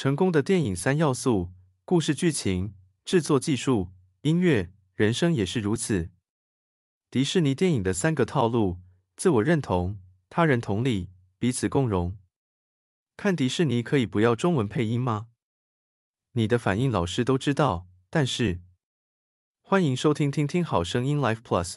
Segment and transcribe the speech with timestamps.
[0.00, 1.50] 成功的电影三要素：
[1.84, 3.90] 故事剧情、制作技术、
[4.22, 4.72] 音乐。
[4.94, 6.08] 人生也是如此。
[7.10, 8.78] 迪士尼电影的三个套路：
[9.14, 10.00] 自我认同、
[10.30, 12.16] 他人同理、彼此共融。
[13.18, 15.26] 看迪士尼可以不要中文配音吗？
[16.32, 18.62] 你的反应老师都知道，但是
[19.60, 21.74] 欢迎收听听听好声音 Life Plus。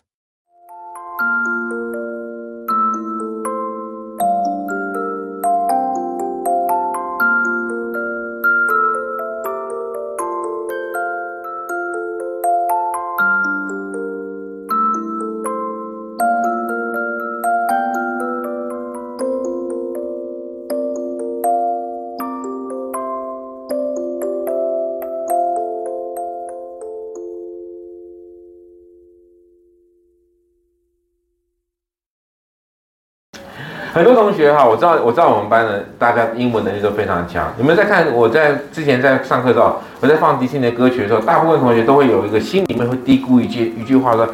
[33.94, 37.54] 很多同学哈，我知道，我知道我们班的大家英文能力都非常强。
[37.58, 44.26] 你们在看我在之前在上课的时候，我在放迪士尼的歌曲的时候，大部分同学都会有一个心里面会嘀咕一句一句话说：“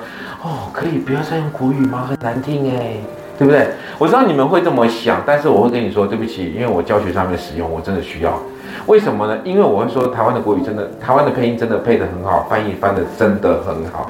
[0.42, 2.06] 哦，可以不要再用国语吗？
[2.10, 2.94] 很难听哎，
[3.38, 3.68] 对不对？”
[4.00, 8.40] 我知道你们会这么想，但是我会跟你说对不起，因为我教学上面使用，我真的需要。
[8.86, 9.38] 为什么呢？
[9.44, 14.10] 因为我会说台湾的国语真的，台湾的配音真的配得很好，翻译翻得真的很好。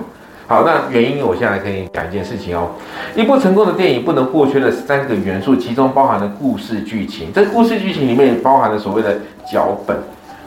[0.50, 2.72] 好，那原因我现在来跟你讲一件事情哦。
[3.16, 7.32] 一部成功的电影不能或缺的三个元素，其中包含了故事剧情。
[7.32, 9.96] 这故事剧情里面包含了所谓的脚本。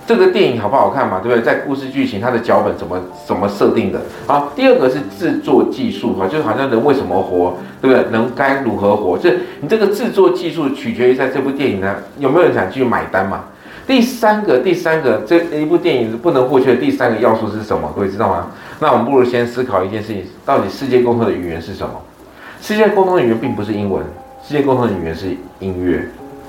[0.05, 1.21] 这个电影好不好看嘛？
[1.23, 1.45] 对不对？
[1.45, 4.01] 在故事剧情，它的脚本怎么怎么设定的？
[4.27, 8.11] 好，第二个是制作技术哈，就是好像人为什么活，对不对？
[8.11, 9.17] 人该如何活？
[9.17, 13.45] 就是你这个制作技术取决于在这部电影呢，有没有人想去买单嘛？
[13.87, 17.93] 第三个，第三个，这一部电影不能或缺的第三个要素是什么？
[17.95, 18.47] 各位知道吗？
[18.83, 21.95] 那我们不如先思考一件事情：到底世界沟通的语言是什么？
[22.61, 24.03] 世界沟通的语言并不是英文，
[24.45, 25.29] 世界沟通的语言是
[25.61, 25.99] 音乐。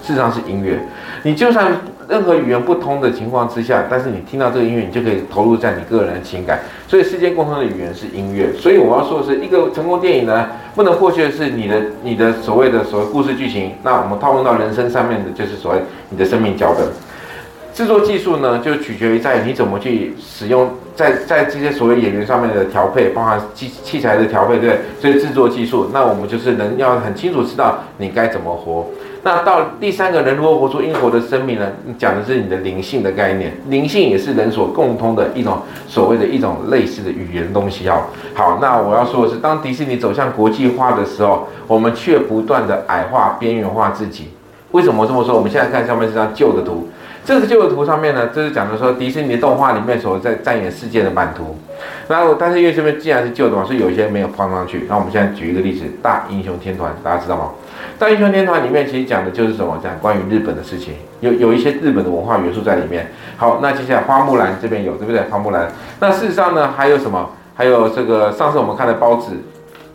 [0.02, 0.80] 事实上是音乐。
[1.22, 1.72] 你就算
[2.10, 6.60] 任何语言不通的情况之下，但是你听到这个音乐，你就可以投入在你个人的情感。
[6.88, 8.52] 所以世界沟通的语言是音乐。
[8.54, 13.74] 所以我要说的是，一个成功电影呢，不能或缺的是你的你的所谓的所谓故事剧情。
[13.84, 16.84] 那我们套用到人生上面的，就是所谓你的生命脚本。
[17.74, 24.78] 制作技术呢，就取决于在你怎么去使用，在在这些所谓演员上面的调配，包含器器材的调配，对？
[25.02, 28.86] 所以制作技术，那我们就是能要很清楚知道你该怎么活。
[29.24, 31.66] 那到第三个人如何活出应活的生命呢？
[31.98, 38.04] 讲的是你的灵性的概念，灵性也是人所共通的一种所谓的一种类似的语言东西哦。
[38.36, 44.30] 好，那我要说的是，当迪士尼走向国际化的时候，我们却不断的矮化、边缘化自己。
[44.72, 45.36] 为什么这么说？
[45.36, 46.88] 我们现在看上面这张旧的图。
[47.26, 51.58] 这个旧的图上面呢，就是讲的说迪士尼动画里面所在扮演世界的版图。
[52.08, 54.86] 然后，但是因为这边既然是旧的嘛，所以有一些没有放上去。
[54.90, 57.52] 那我们现在举一个例子，《大英雄天团》，大家知道吗？
[58.00, 59.80] 《大英雄天团》里面其实讲的就是什么？
[59.82, 63.12] 讲关于日本的事情，有有一些日本的文化元素在里面。
[63.38, 65.22] 好，那接下来花木兰这边有，对不对？
[65.30, 65.70] 花木兰。
[66.00, 67.30] 那事实上呢，还有什么？
[67.56, 69.32] 还有这个上次我们看的包子，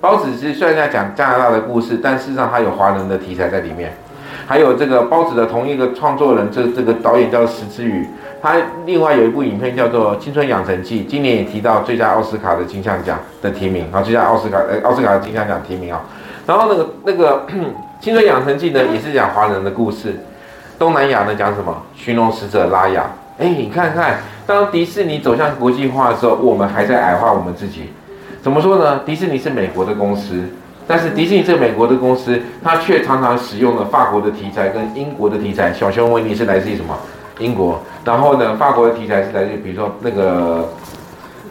[0.01, 3.93] 包子其实虽然在讲加拿大的故事，但事实上它有华人的题材在里面。
[4.47, 8.07] 还有这个包子的同一个创作人，这这个导演叫石之宇，
[8.41, 8.57] 他
[8.87, 16.01] 另外有一部影片叫做《青春养成记》，今年也提到最佳奥斯卡的金像奖的提名啊，最佳奥斯卡呃奥斯卡的金像奖提名啊。
[16.47, 17.47] 然后那个那个
[18.01, 20.17] 《青春养成记》呢，也是讲华人的故事。
[20.79, 21.77] 东南亚呢讲什么？
[21.95, 23.11] 寻龙使者拉雅。
[23.39, 27.91] 哎，你看看，当迪士尼走向国际化的时候，我们还在矮化我们自己。
[28.41, 29.01] 怎么说呢？
[29.05, 30.45] 迪士尼是美国的公司。
[30.89, 35.71] 但是迪士尼这个美国的公司，它却常常使用了法国的题材跟英国的题材。
[35.73, 36.97] 小熊维尼是来自于什么？
[37.39, 37.79] 英国。
[38.05, 40.67] 然后呢，法国的题材是来自于，比如说那个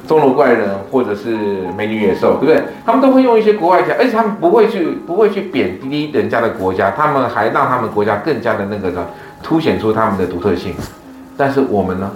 [0.07, 1.37] 钟楼怪人或者是
[1.77, 2.63] 美女野兽，对不对？
[2.83, 9.05] 他们都会用一些国外题材，而且他们不会去不会去贬低人家的国家，他们还让他们国家更加的那个呢，
[9.43, 10.73] 凸显出他们的独特性。
[11.37, 12.11] 但是我们呢？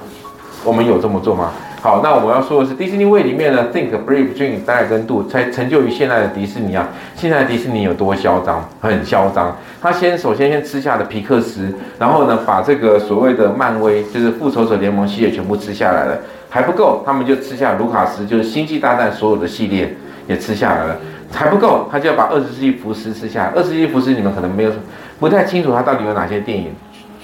[0.63, 1.51] 我们有这么做吗？
[1.83, 6.87] 好，那我要说的是，迪士尼胃里面呢，Think Brave Dream 大概跟度才成就于现在的迪士尼啊。
[7.15, 8.63] 现在的迪士尼有多嚣张？
[8.79, 9.57] 很嚣张。
[9.81, 16.19] 他先首先先吃下了皮克斯，然后呢，把这个所谓的漫威，就是复仇者联盟系列全部吃下来了，
[16.51, 19.91] 还不够，他们就吃下卢卡斯，就是星际大战所有的系列
[20.27, 20.95] 也吃下来了，
[21.33, 23.51] 还不够，他就要把二十世纪福斯吃下来。
[23.55, 24.71] 二十世纪福斯你们可能没有
[25.19, 26.67] 不太清楚，它到底有哪些电影，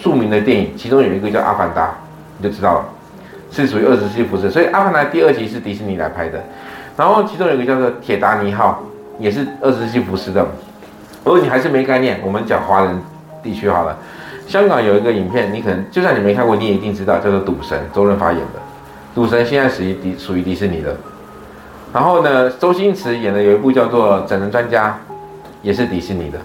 [0.01, 1.85] 著名的电影，其中有一个叫《阿凡达》，
[2.39, 2.85] 你就知道了。
[3.51, 6.43] 是属于二十世纪福斯，所以《阿凡达》第二集是迪士尼来拍的，
[6.95, 8.83] 然后其中有一个叫做《铁达尼号》，
[9.23, 10.45] 也是二十世纪福斯的。
[11.23, 12.99] 如果你还是没概念，我们讲华人
[13.41, 13.97] 地区好了。
[14.47, 18.59] 香港有一个影片，你可能就算你没看过，你也一定知道，叫做《赌神》，周润发演的。
[19.13, 20.95] 赌神现在属于迪属于迪士尼的。
[21.93, 24.89] 然后呢，周星驰演的有一部叫做《整人专家》，
[25.61, 26.39] 也是迪士尼的。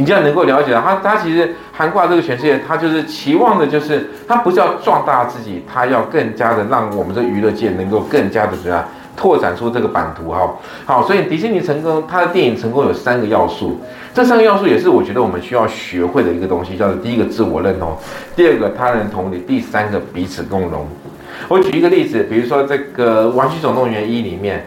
[0.00, 8.82] 你这样能够了解到他，他其实涵挂这个全世界，他就是期望的，就是他不是要壮大自己，他要更加的让我们这娱乐界能够更加的怎样
[9.14, 10.56] 拓展出这个版图哈。
[10.86, 13.78] 好，所以迪士尼成功，他的电影成功有三个要素，
[14.14, 17.94] 这三个要素也是我觉得我们需要学会的一个东西，叫做第一个自我认同，
[18.34, 20.88] 第二个他人同理，第三个彼此共荣。
[21.46, 24.66] 我举一个例子，比如说这个《玩具总动员一》里面。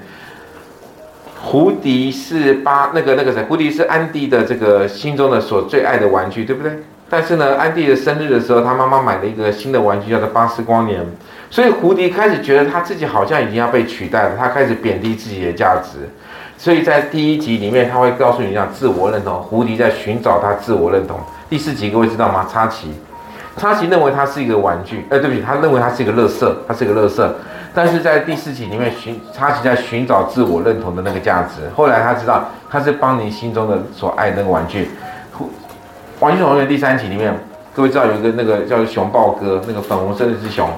[1.45, 3.43] 胡迪是巴那个那个谁？
[3.43, 6.71] 胡迪是安迪的这个心中的所最爱的玩具，对不对？
[7.09, 11.05] 但是呢，安迪的生日的时候，他妈妈买了一个新的玩具，叫做巴斯光年。
[11.51, 16.09] 所以胡迪开始觉得他自己好像已经要被取代了，他开始贬低自己的价值。
[16.57, 19.35] 所以在第一集里面，他会告诉你讲自我认同。
[19.41, 21.19] 胡迪在寻找他自我认同。
[21.49, 22.47] 第四集各位知道吗？
[22.49, 22.87] 插旗，
[23.57, 27.29] 插旗认为他是一个玩具，呃，对不起，他认为他是一个垃圾，他是一个垃圾。
[27.75, 31.67] 但是在第四集里面寻，插旗在寻找自我认同的那个价值。
[31.75, 34.89] 后来他知道他是邦尼心中的所爱那个玩具。
[36.19, 37.35] 玩具总动员第三集里面，
[37.73, 40.69] 各位知道有一个那个叫熊抱哥，那个粉红色那只熊，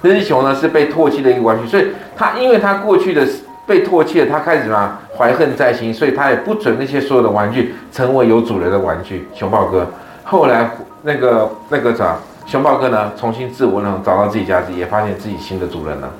[0.00, 3.24] 那只熊呢是被唾弃的一个玩具，所以他因为他过去的
[3.66, 9.28] 被唾弃了，他开始什么怀恨在心，所以他也不准那些所有的玩具成为有主人的玩具。
[9.34, 9.86] 熊抱哥
[10.24, 10.70] 后来
[11.02, 12.16] 那个那个啥，
[12.46, 16.10] 熊抱哥呢重新自我认同，找到自己价值，也发现自己新的主人了。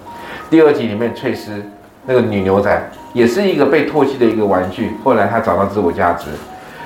[0.51, 1.63] 第二集里面，翠丝
[2.07, 6.29] 那个女牛仔也是一个被唾弃的一个玩具，后来她找到自我价值。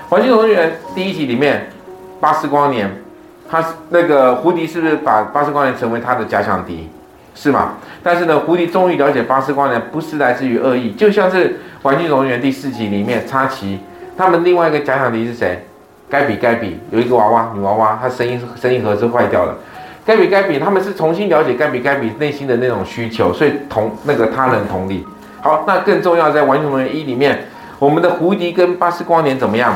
[0.08, 1.68] 玩具总动员第一集里面，
[2.20, 2.90] 巴斯光年，
[3.48, 6.88] 他那个胡迪是不是把巴斯光年成为他的假想敌？
[7.36, 7.74] 是吗？
[8.02, 13.78] 但是呢，胡迪终于了解巴斯光年不是来自于恶意，就像是玩具总动员第四集里面，插旗
[14.18, 15.64] 他们另外一个假想敌是谁？
[16.10, 19.56] 盖比盖比有一个娃娃女娃娃，她声音声音盒是坏掉了。
[20.04, 25.06] 盖比盖比，他们是重新了解盖比盖比内心的那种需求，所以同那个他人同理。
[25.40, 27.46] 好，那更重要，在《玩具总动员一》里面，
[27.78, 29.74] 我们的胡迪跟巴斯光年怎么样？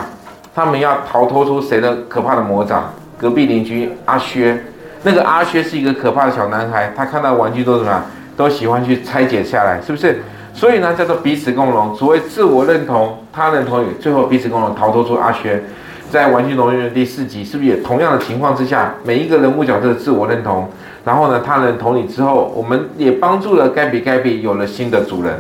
[0.55, 2.93] 他们要逃脱出谁的可怕的魔掌？
[3.19, 4.59] 隔壁邻居阿薛，
[5.03, 8.03] 那个阿薛是一个可怕的小男孩，他看到玩具都怎么样？
[8.37, 10.23] 都喜欢去拆解下来，是不是？
[10.53, 15.63] 所以呢，叫做彼此共荣，所谓自我认同、他人同理，最后彼此共荣，逃脱出阿薛。
[16.11, 20.69] 在《玩具总动员》第四集，是不是也同样的情况之下，每一个人物角色的自我认同，
[21.05, 25.35] 然后呢，他人同理之后，我们也帮助了盖比盖比有了新的主人。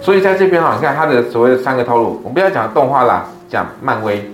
[0.00, 4.30] 所以在这边哈，你看他的所谓的三个套路，我们不要讲动画啦，讲漫威、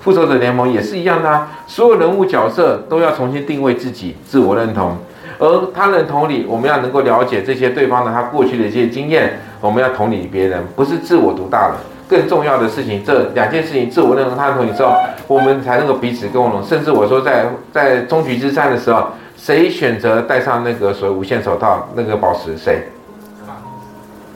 [0.00, 1.48] 复仇者联盟也是一样的啊。
[1.66, 4.96] 所有人物角色都要重新定位自己，自我认同，
[5.38, 11.76] 而他人同理，我们要能够了解这些对方的他过去的一些经验，我们要同理别人，不是自我独大了。
[12.10, 14.92] 更重要的事情，这两件事情，自我认同、他人同理之后，
[15.28, 16.60] 我们才能够彼此共荣。
[16.62, 22.82] 甚至我说在，在终局之战的时候，谁选择戴上那个所谓无限手套，那个宝石，谁？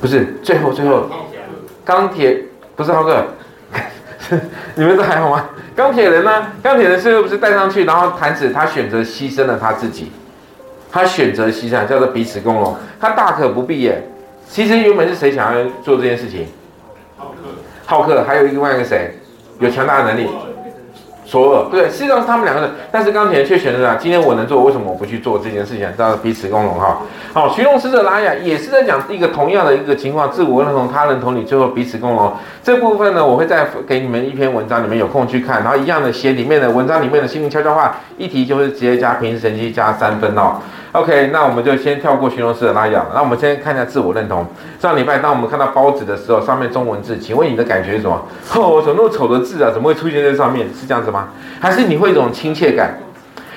[0.00, 1.09] 不是，最后最后，
[1.85, 2.41] 钢铁
[2.76, 3.25] 不是浩哥，
[4.77, 5.47] 你们都还好吗？
[5.75, 6.47] 钢铁人呢？
[6.62, 10.12] 钢铁人最后不是戴上去，然后弹指他选择牺牲了他自己，
[10.93, 12.77] 他选择牺牲，叫做彼此共荣。
[13.00, 14.09] 他大可不必耶。
[14.49, 16.47] 其实原本是谁想要做这件事情？
[17.86, 19.10] 浩克还有另外一个谁，
[19.60, 20.28] 有强大的能力，
[21.26, 25.86] 索尔，对，实际上是他们两个人，但是钢铁人却选择了，今天我能做，为什么我不去做这件事情？
[25.96, 26.98] 大家彼此共荣哈。
[27.32, 32.32] 好，徐龙使者拉雅也是在讲一个同样的一个情况，自我认同，他人同理，最后彼此共荣。
[32.62, 40.56] 这部分呢，我会再给你们一篇文章，你们有空去看，然后一样的写里面的文章里面的心灵悄悄话，一题就是直接加平时成绩加三分哦。
[40.94, 43.05] OK，那我们就先跳过寻龙使者拉雅。
[43.13, 44.46] 那我们先看一下自我认同。
[44.79, 48.17] 上礼拜当我们看到包子的时候，上面中文字，请问你的感觉是什么？
[48.55, 49.72] 哦，怎么那么丑的字啊？
[49.74, 50.69] 怎么会出现在上面？
[50.72, 51.31] 是这样子吗？
[51.58, 52.96] 还是你会一种亲切感？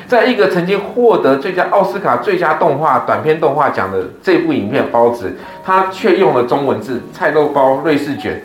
[0.07, 5.27] 在一个曾经获得最佳奥斯卡最佳动画短片动画奖的这部影片《包子》，
[5.63, 8.41] 它却用了中文字“菜肉包瑞士卷”。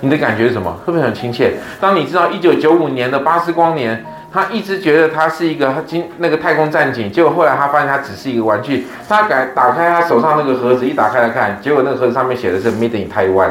[0.00, 0.70] 你的感觉是什么？
[0.84, 1.54] 会不会很亲切？
[1.80, 4.04] 当你知道一九九五年的巴斯光年。
[4.32, 8.86] 他一直觉得他是一个金那个太空战警，结果后来他发现他只是一个玩具。
[9.08, 13.50] 他改打开他手上那个盒子，一打开来看，结果那个盒子上面写的是 Made in Taiwan。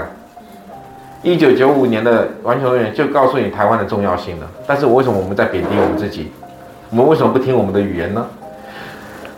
[1.21, 4.47] 一九九五年的玩具总动员就告诉你台湾的重要性了。
[4.65, 6.31] 但是为什么我们在贬低我们自己？
[6.89, 8.25] 我们为什么不听我们的语言呢？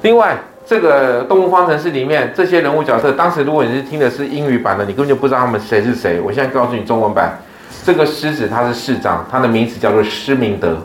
[0.03, 6.21] 另外，这个动物方程式里面这些人物角色，当时如果你是听的是英语版的，你根本就不知道他们谁是谁。
[6.21, 7.35] 我现在告诉你中文版，
[7.83, 10.77] 这个狮子他是市长，他的名字叫做施明德。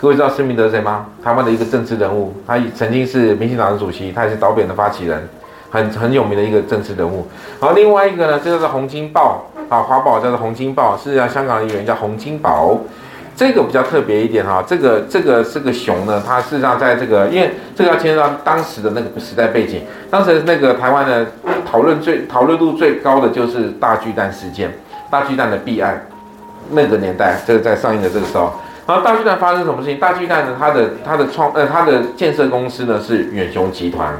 [0.00, 1.04] 各位知道施明德是谁吗？
[1.22, 5.28] 台湾的一个政治人物，他曾经是民进党的主席，他也是导扁的发起人，
[5.70, 7.26] 很很有名的一个政治人物。
[7.58, 12.78] 好，另外一个呢，这个是洪金宝啊，华宝叫做洪金宝，是啊，香港的演员叫洪金宝。
[13.36, 21.26] 这个比较特别一点哈，这个这个这个熊呢，它事实上在这个，因为这个要牵涉到当时的那个时代背景，当时那个台湾的
[21.70, 24.72] 讨论最讨论度最高的就是大巨蛋事件，
[25.10, 26.06] 大巨蛋的弊案。
[26.70, 28.52] 那个年代，这个在上映的这个时候，
[28.86, 30.00] 然后大巨蛋发生什么事情？
[30.00, 34.12] 大巨蛋呢，它的它的创呃它的建设公司呢是远雄集团，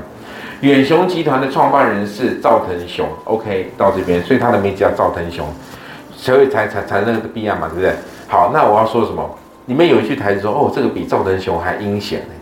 [0.60, 5.46] 远雄集团的创办人是赵腾雄，OK 到这边，所以他的名字叫赵腾雄，
[6.14, 7.92] 所以才才才那个弊案嘛，对不对？
[8.28, 9.28] 好，那我要说什么？
[9.66, 12.34] 里面有一句台词说，哦，这个比赵腾雄还阴险呢，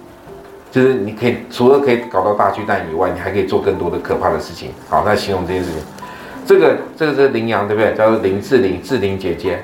[0.71, 4.71] 就是你可以除了可以搞到大巨蛋以外，你还可以做更多的可怕的事情。
[4.89, 5.81] 好，那形容这件事情。
[6.45, 7.95] 这个这个是羚羊对不对？
[7.95, 9.61] 叫做林志玲，志玲姐姐。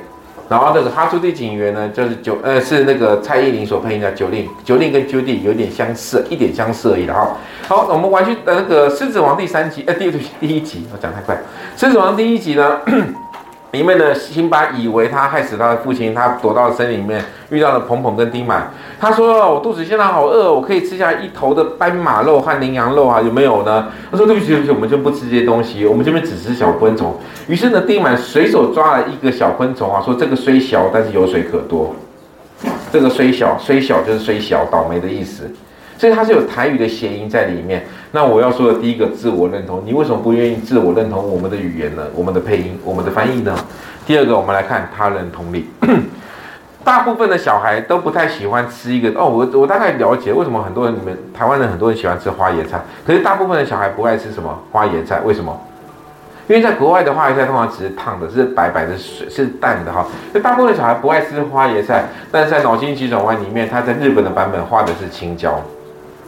[0.48, 7.36] 然后那个哈朱蒂警员呢，就是九呃是那个蔡依林所配音的九令，九令跟 Judy 有点相似，一点相似而已的哈。
[7.66, 10.10] 好，我们玩去呃那个狮子王第三集，呃第
[10.40, 11.36] 第一集，我讲太快。
[11.76, 12.80] 狮子王第一集呢？
[13.74, 18.70] 里面的辛巴以为他害死他的父亲，他躲到了森林里面，遇到了彭彭跟丁满。
[19.00, 27.12] 他说：“我肚子现在好饿，我可以吃下一头的斑马肉和羚羊肉啊，有没有呢？”他说：“对不起，对不起，我们就不吃这些东西，我们这边只吃小昆虫。”
[27.48, 31.92] 于是呢，丁满随手抓了一个小昆虫啊，说：“这个虽小，但是有水可多。
[32.92, 35.50] 这个虽小，虽小就是虽小，倒霉的意思。”
[35.98, 37.84] 所以它是有台语的谐音在里面。
[38.14, 42.04] 那我要说的第一个自我认同，你为什么不愿意自我认同我们的语言呢？
[42.14, 43.52] 我们的配音，我们的翻译呢？
[44.06, 45.68] 第二个，我们来看他人同理。
[46.84, 55.20] 大部分的小孩都不太喜欢吃一个哦，我我大概了解为什么很多人你们台湾人很多人喜欢吃花椰菜，可是大部分的小孩不爱吃什么花椰菜？
[55.24, 55.60] 为什么？
[56.46, 60.06] 因为在国外的花椰菜通常只是烫的，是白白的水，是淡的哈。
[60.32, 65.60] 那大部分的小孩不爱吃花椰菜，但是在脑筋急转弯里面，他在日本的版本画的是青椒。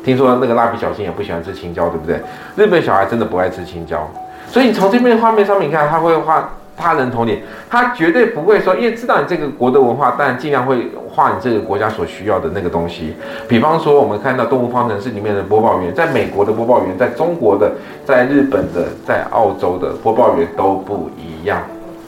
[0.06, 2.20] 听说那个蜡笔小新也不喜欢吃青椒，对不对？
[2.54, 4.08] 日本小孩真的不爱吃青椒，
[4.46, 13.16] 所以你从这边画面上面看，他会画他人同理，他绝对不会说，因为知道你这个国的文化，但尽量会画你这个国家所需要的那个东西。
[13.48, 17.72] 比方说，我们看到《动物方程式》里面的播报员，在美国的播报员，在中国的、
[18.04, 21.60] 在日本的、在澳洲的播报员都不一样，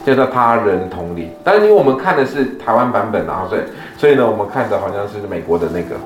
[0.05, 1.31] 叫做他人同理。
[1.43, 3.61] 但是因为我们看的是台湾版本啊，所以
[3.97, 5.97] 所以呢，我们看的好像是美国的那个。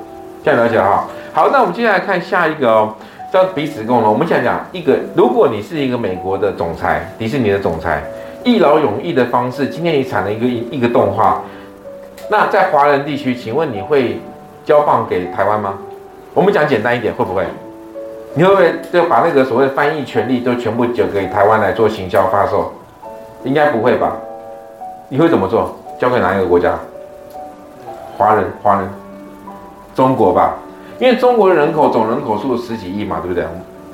[0.44, 2.94] 这样了解哈，好，那我们接下来看下一个哦，
[3.32, 4.12] 叫彼此共荣。
[4.12, 8.04] 我们想讲一个，如果你是一个美国的总裁，迪士尼的总裁，
[8.44, 11.42] 一劳永逸的方式，今天你产了一个一个动画，
[12.30, 14.20] 那在华人地区，请问你会
[14.66, 15.76] 交棒给台湾吗？
[16.34, 17.46] 我们讲简单一点，会不会？
[18.36, 22.74] 你会不会就把那个所谓的翻译权利都全部交给台湾来做行销发售？
[23.46, 24.18] 应该不会吧？
[25.08, 25.74] 你会怎么做？
[25.98, 26.78] 交给哪一个国家？
[28.18, 29.03] 华人，华人。
[29.96, 30.56] 中国吧，
[31.00, 33.46] 因为中国人口总人口数十几亿嘛，对不对？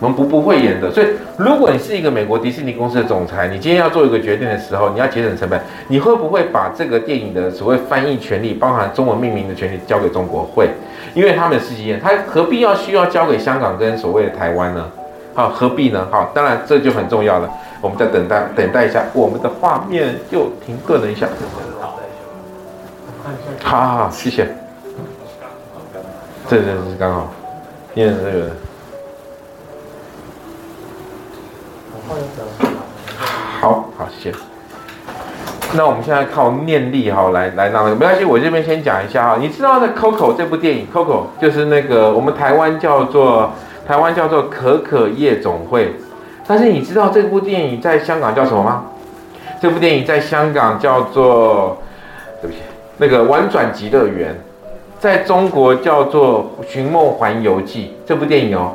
[0.02, 10.44] 我们不不会演的，所以如果你是一个美国迪士尼公司的总裁，你今天要做一个决定的时候，你要节省成本，你会不会把这个电影的所谓翻译权利，包含中文命名的权利交给中国？
[10.44, 10.70] 会，
[11.14, 14.90] 因为他们十几亿，他何必要需要交给香港跟所谓的台湾呢？
[15.34, 16.08] 好，何必呢？
[16.10, 17.50] 好，当然这就很重要了。
[17.82, 21.28] 我们再等待等待一下，我们的画面又停顿了一下。
[23.62, 24.48] 好好好，谢谢。
[26.50, 27.32] 对对对刚好，
[27.94, 28.50] 念这个。
[33.62, 34.38] 好好谢谢。
[35.74, 39.38] 那我们现在靠念力哈来来让没关系，我这边先讲一下哈。
[39.40, 43.52] 你知道那 Coco 这部电影，Coco 就是那个我们台湾叫做
[43.88, 45.94] 台湾叫做可可夜总会，
[46.48, 48.86] 但是你知道这部电影在香港叫什么吗？
[49.62, 51.78] 这部电影在香港叫做
[52.42, 52.64] 对不起，
[52.98, 54.36] 那个玩转极乐园。
[55.00, 58.74] 在中国叫做《寻梦环游记》这部电影哦，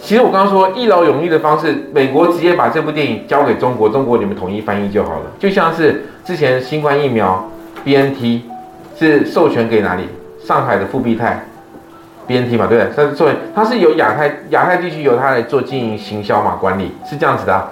[0.00, 5.26] 其实我刚刚说一劳永逸的方式，美国直接把这部电影交给中国，中国你们统一翻译就好了。
[5.38, 7.48] 就像是之前新冠疫苗
[7.84, 8.40] BNT
[8.98, 10.08] 是授权给哪里？
[10.44, 11.44] 上海的复必泰
[12.26, 12.88] BNT 嘛，对不对？
[12.96, 17.68] 它是作为它是由亚太亚太地区由它来做经营行销嘛，管理是这样子的。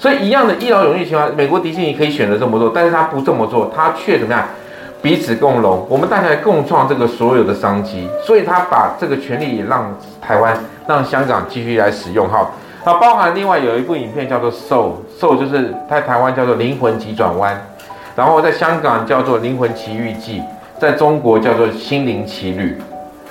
[0.00, 4.44] 所以一样的一劳永逸情况，美国迪士尼可以选择这么做，但是他不这么做，他却怎么样？
[5.04, 10.56] 彼此共荣，我们大家共创这个所有的商机，所以他把这个权利也让台湾、
[10.88, 12.50] 让香港继续来使用哈。
[12.86, 17.54] 那包含另外有一部影片叫做《Soul》，Soul 就是在台湾叫做《灵魂急转弯》，
[18.16, 20.40] 然后在香港叫做《灵魂奇遇记》，
[20.80, 22.70] 在中国叫做《心灵奇旅》。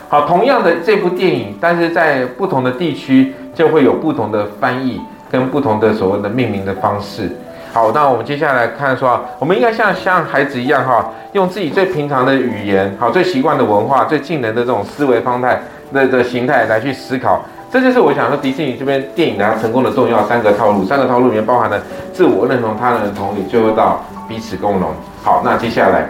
[0.10, 5.01] 好，同样的这部电影，但是在不同的地区就会有不同的翻译
[5.32, 7.32] 跟不同的所谓的命名的方式。
[7.74, 21.82] 好，那我们接下来看说，我们应该像像孩子一样哈，用自己最平常的语言，好，最习惯的文化，最近人的这种思维方态那的形态来去思考，这就是我想说迪士尼这边电影它成功的重要三个套路，三个套路里面包含了
[22.13, 24.00] 自我认同、他人的同理，最后到
[24.30, 24.92] 彼此共荣。
[25.24, 26.08] 好，那接下来。